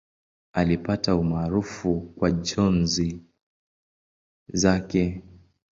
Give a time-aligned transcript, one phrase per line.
[0.53, 3.19] Alipata umaarufu kwa njozi
[4.47, 5.23] zake.